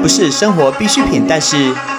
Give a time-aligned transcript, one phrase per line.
[0.00, 1.56] 不是生活必需品，但是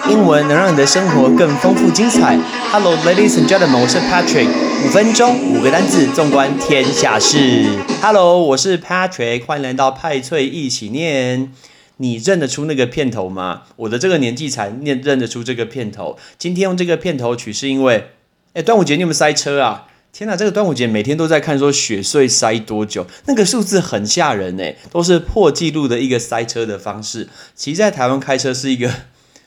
[0.10, 2.38] 英文能让你的生活更丰富精彩。
[2.72, 4.48] Hello, ladies and gentlemen，我是 Patrick。
[4.86, 7.66] 五分钟，五个单字，纵观天下事。
[8.02, 11.52] Hello，我是 Patrick，欢迎来到派翠一起念。
[11.98, 13.64] 你认得出那个片头吗？
[13.76, 16.18] 我的这个年纪才念认得出这个片头。
[16.38, 18.12] 今天用这个片头曲是因为，
[18.54, 19.86] 哎，端午节你有没有塞车啊？
[20.18, 27.30] 天哪，这个端午节每天都在看说雪隧塞多久，那个数字很吓人哎，都是破纪录的一个塞车的方式。
[27.54, 28.92] 其实，在台湾开车是一个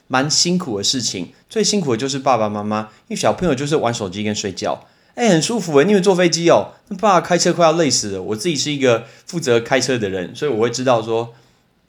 [0.06, 4.86] 蛮辛苦的事情，最辛苦的就是爸爸妈妈，因为小朋友就是玩手机跟睡觉，
[5.16, 8.22] 哎，很舒服哎，因为坐飞机哦，爸爸开车快要累死了。
[8.22, 11.34] 我自己是一个负责开车的人，所以我会知道说，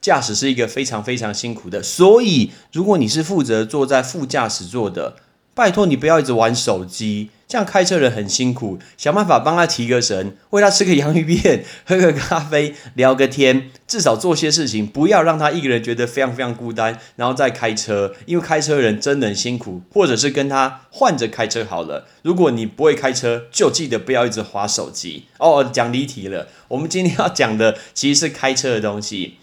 [0.01, 1.83] 驾驶是一个非常非常辛苦的。
[1.83, 5.17] 所以，如果你是负责坐在副驾驶座的，
[5.53, 7.29] 拜托你不要一直玩手机。
[7.47, 22.07] 这样开车人很辛苦，想办法帮他提个神，喂他吃个洋芋片，喝个咖啡，聊个天，至少做些事情，不要让他一个人觉得非常非常孤单，然后再开车，因为开车人真的很辛苦，或者是跟他换着开车好了。
[22.21, 25.69] 如果你不会开车，就记得不要一直划手机哦。
[25.73, 29.35] 讲离题了，我们今天要讲的其实是开车的东西。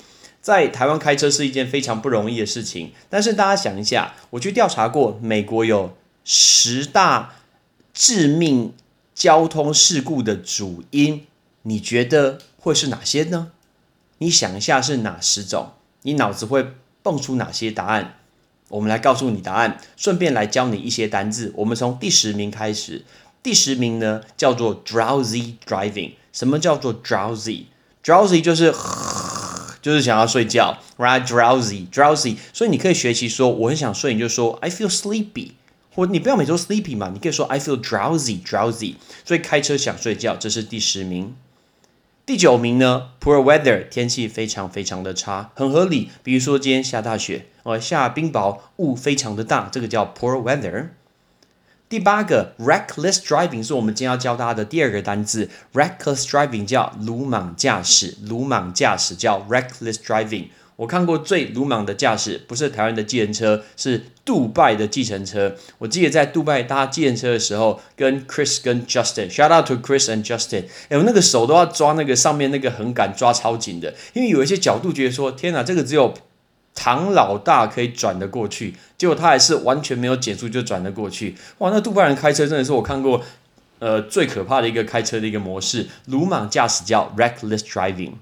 [0.49, 7.35] 在台湾开车是一件非常不容易的事情，但是大家想一下，我去调查过，美国有十大。
[7.93, 8.73] 致命
[9.15, 11.27] 交通事故的主因，
[11.63, 13.51] 你觉得会是哪些呢？
[14.19, 15.73] 你想一下是哪十种？
[16.03, 16.69] 你脑子会
[17.03, 18.15] 蹦出哪些答案？
[18.69, 21.53] 我们来告诉你答案，顺便来教你一些单字。
[21.57, 23.05] 我们从第十名开始，
[23.43, 26.13] 第十名呢叫做 drowsy driving。
[26.33, 28.73] 什么叫做 drowsy？drowsy 就是
[29.81, 32.37] 就是想要睡觉，right？drowsy，drowsy。
[32.53, 35.53] 所以你可以学习说，我很想睡，你就说 I feel sleepy。
[35.95, 41.35] 或你不要每周 sleepy 嘛，你可以说 I feel drowsy drowsy，所以开车想睡觉，这是第十名。
[42.25, 46.11] 第九名呢，poor weather，天气非常非常的差，很合理。
[46.23, 50.91] 比如说今天下大雪，哦，下冰雹，雾非常的大，这个叫 poor weather。
[51.89, 60.49] 第八个 reckless driving 是我们今天要教大家的第二个单字，reckless driving 叫鲁莽驾驶，鲁莽驾驶叫 reckless driving。
[60.77, 65.57] 我看过最鲁莽的驾驶，不是台湾的计程车，是杜拜的计程车。
[65.79, 76.15] 我记得在杜拜搭计程车的时候，跟 Chris 跟 Justin，shout out to Chris and Justin，哎，我那个手都要抓那个上面那个横杆抓超紧的，因为有一些角度觉得说，天哪，这个只有
[76.81, 81.35] 唐老大可以转得过去，结果他还是完全没有减速就转得过去。
[81.59, 83.25] 哇，那杜拜人开车真的是我看过
[83.81, 88.13] 呃最可怕的一个开车的一个模式，鲁莽驾驶叫 reckless driving。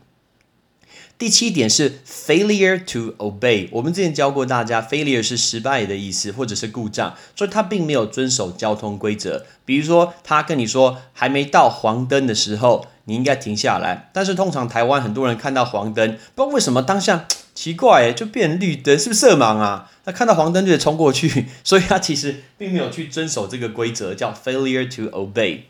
[1.19, 3.69] 第七点是 failure to obey。
[3.73, 9.45] 我们之前教过大家，failure 是失败的意思，或者是故障，所以他并没有遵守交通规则。
[9.67, 14.11] 比如说，他跟你说还没到黄灯的时候，你应该停下来。
[14.13, 19.91] 但是通常台湾很多人看到黄灯，不知道为什么当下奇怪，就变绿灯，是不是色盲啊？
[20.05, 25.63] 他看到黄灯就得冲过去， 所以他其实并没有去遵守这个规则，叫 failure to obey。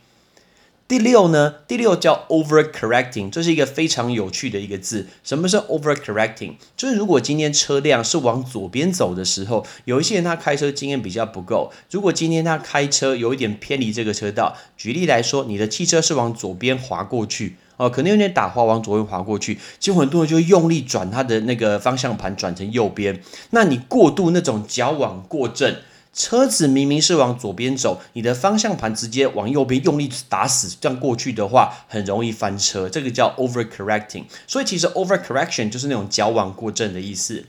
[0.88, 1.52] 第六呢？
[1.66, 5.08] 第六叫 overcorrecting，这是一个非常有趣的一个字。
[5.24, 6.52] 什么是 overcorrecting？
[6.76, 11.72] 就是如果今天车辆是往左边走的时候，有一些人他开车经验比较不够。
[11.90, 23.20] 如果今天他开车有一点偏离这个车道，举例来说，你的汽车是往左边滑过去，哦，可能有点打滑往左边滑过去，结果很多人就用力转他的那个方向盘转成右边，
[23.50, 25.74] 那你过度那种矫枉过正。
[26.16, 34.24] 车子明明是往左边走，你的方向盘直接往右边用力打死，这样过去的话很容易翻车，这个叫 overcorrecting。
[34.46, 37.44] 所以其实 overcorrection 就是那种矫枉过正的意思。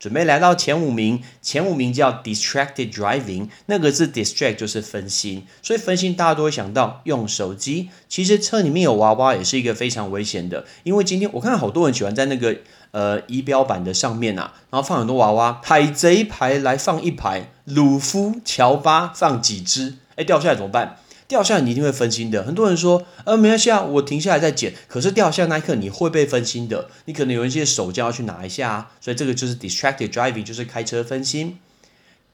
[0.00, 7.90] 准备来到前五名，前五名叫 distracted driving，那个字 distract 就是分心，所以分心大家都会想到用手机。
[8.08, 12.56] 其实车里面有娃娃也是一个非常危险的，因为今天我看好多人喜欢在那个
[12.92, 20.96] 呃仪表板的上面啊，然后放很多娃娃，海贼牌来放一排，鲁夫、乔巴放几只，哎掉下来怎么办？
[21.28, 22.42] 掉下来你一定会分心的。
[22.42, 24.74] 很多人说，呃，没关系啊，我停下来再捡。
[24.88, 28.90] 可是掉下那一刻你会被分心的，你可能有一些手就要去拿一下啊。
[29.00, 31.58] 所以这个就是 distracted driving，就是开车分心。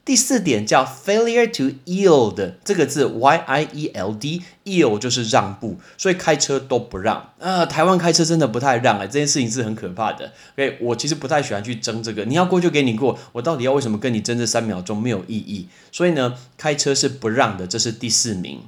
[0.07, 7.33] 第四点叫 failure to yield，这个字 y i e l d，yield 就是让步，所以开车都不让。
[7.39, 10.31] 啊，台湾开车真的不太让哎，这件事情是很可怕的。
[10.53, 15.67] OK，我其实不太喜欢去争这个，你要过就给你过，我到底要为什么跟你争这三秒钟没有意义？
[15.91, 18.61] 所以呢，开车是不让的，这是第四名。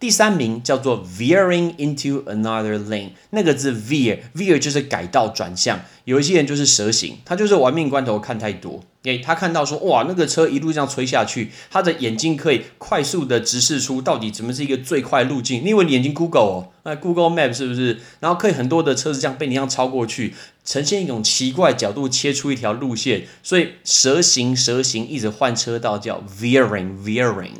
[0.00, 5.80] 第三名叫做 veering into another lane，那个字 veer，veer 就是改道转向。
[6.04, 8.80] 有一些人就是蛇形，他就是玩命关头看太多。
[9.02, 15.64] 诶，他看到说哇，那个车一路这样吹下去，他的眼睛可以快速的直视出到底怎么是一个最快路径。
[15.64, 17.98] 你以为你眼睛 Google 哦，那 Google Map 是不是？
[18.20, 20.34] 然后可以很多的车子这样被你这样超过去，
[20.64, 27.54] 呈现一种奇怪角度切出一条路线，所以蛇形蛇形一直换车道叫 veering veering。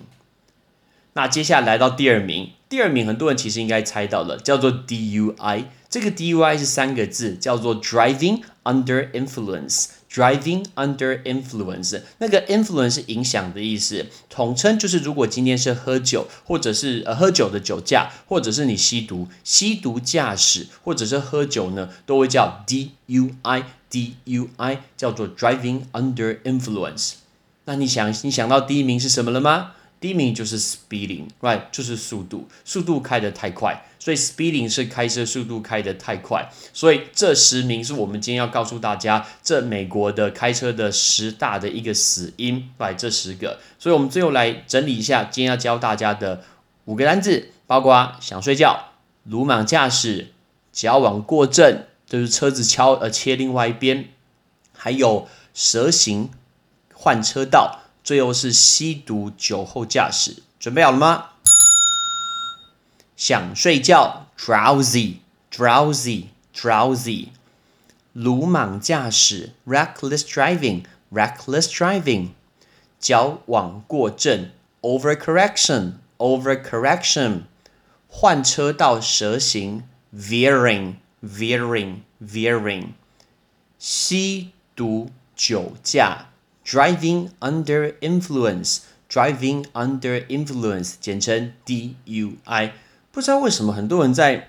[1.18, 5.64] 那接下来到第二名，第二名很多人其实应该猜到了，叫做 DUI。
[5.90, 9.86] 这个 DUI 是三个字，叫做 driving under influence。
[10.08, 27.14] driving under influence，那个 influence 是影响的意思，统称就是如果今天是喝酒，或者是呃喝酒的酒驾，或者是你吸毒，吸毒驾驶，或者是喝酒呢，都会叫 DUI，DUI 叫做 driving under influence。
[27.64, 29.72] 那你想，你想到第一名是什么了吗？
[30.00, 46.44] 第一名就是 speeding，right，就是速度，速度开得太快，所以 speeding 是开车速度开得太快，所以这十名是我们今天要告诉大家，这美国的开车的十大的一个死因，right，这十个，所以我们最后来整理一下今天要教大家的
[46.84, 48.92] 五个单字，包括想睡觉、
[49.24, 50.28] 鲁莽驾驶、
[50.72, 54.10] 矫枉过正，就是车子敲呃切另外一边，
[54.76, 56.30] 还有蛇形
[56.94, 57.80] 换车道。
[58.08, 61.26] 最后是吸毒酒后驾驶，准备好了吗？
[63.18, 67.28] 想睡觉，drowsy，drowsy，drowsy。
[68.14, 72.28] 鲁莽驾驶，reckless driving，reckless driving。
[72.98, 74.48] 矫枉过正
[74.80, 77.42] ，overcorrection，overcorrection。
[78.08, 79.84] 换车道蛇形
[80.16, 82.86] ，veering，veering，veering。
[83.78, 86.27] 吸毒酒驾。
[86.70, 92.72] Driving under influence, driving under influence，简称 DUI。
[93.10, 94.48] 不知道为什么很多人在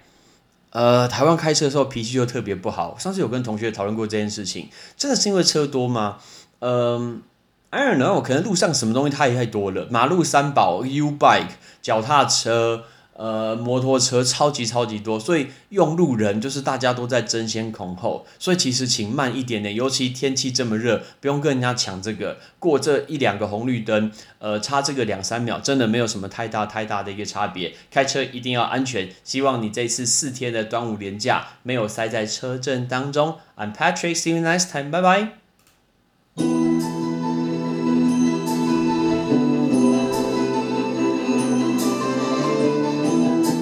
[0.72, 2.98] 呃台湾开车的时候脾气就特别不好。
[3.00, 4.68] 上次有跟同学讨论过这件事情，
[4.98, 6.18] 真的是因为车多吗？
[6.60, 7.22] 嗯
[7.70, 11.52] ，I don't know，可能路上什么东西太太多了，马路三宝 U bike，
[11.82, 12.84] 脚踏车。
[13.20, 27.74] 呃，摩托车超级超级多，所以用路人就是大家都在争先恐后，所以其实请慢一点点，尤其天气这么热，不用跟人家抢这个过这一两个红绿灯，呃，差这个两三秒，真的没有什么太大太大的一个差别。
[27.92, 33.36] 开车一定要安全，希望你这次四天的端午连假没有塞在车阵当中。
[33.58, 35.49] I'm Patrick，see you next time，拜拜。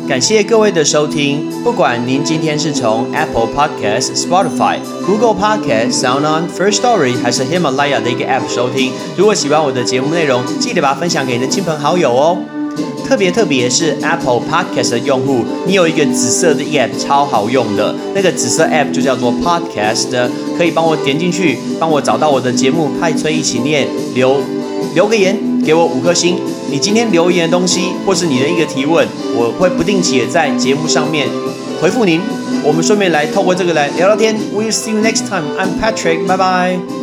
[0.07, 1.51] 感谢各位的收听。
[1.65, 12.38] 不管您今天是从 Apple Podcast、Spotify、Google Podcast、Sound On、First Story 还是 Himalaya 的一个 App 收听，如果喜欢我的节目内容，记得把它分享给你的亲朋好友哦。
[13.06, 24.38] 特别特别是 Apple Podcast 的用户，你有一个紫色的 App 超好用的，那个紫色 App 就叫做 Podcast，可以帮我点进去，帮我找到我的节目，派崔一起念，留
[24.95, 25.38] 留个言，
[25.68, 26.40] 给我五颗星。
[26.72, 29.06] 你今天留言的东西，或是你的一个提问，
[29.36, 31.28] 我会不定期的在节目上面
[31.81, 32.22] 回复您。
[32.64, 34.34] 我们顺便来透过这个来聊聊天。
[34.56, 35.44] We'll see you next time.
[35.60, 36.25] I'm Patrick.
[36.25, 36.97] Bye bye.